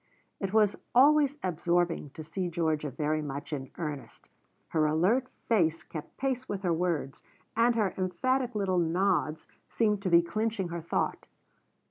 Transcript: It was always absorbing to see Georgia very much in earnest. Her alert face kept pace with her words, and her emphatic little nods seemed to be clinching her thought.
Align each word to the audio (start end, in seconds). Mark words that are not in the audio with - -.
It 0.39 0.51
was 0.51 0.75
always 0.95 1.37
absorbing 1.43 2.09
to 2.15 2.23
see 2.23 2.49
Georgia 2.49 2.89
very 2.89 3.21
much 3.21 3.53
in 3.53 3.69
earnest. 3.77 4.29
Her 4.69 4.87
alert 4.87 5.27
face 5.47 5.83
kept 5.83 6.17
pace 6.17 6.49
with 6.49 6.63
her 6.63 6.73
words, 6.73 7.21
and 7.55 7.75
her 7.75 7.93
emphatic 7.95 8.55
little 8.55 8.79
nods 8.79 9.45
seemed 9.69 10.01
to 10.01 10.09
be 10.09 10.23
clinching 10.23 10.69
her 10.69 10.81
thought. 10.81 11.27